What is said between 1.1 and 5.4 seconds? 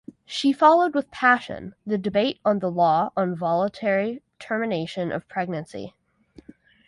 passion the debate on the law on voluntary termination of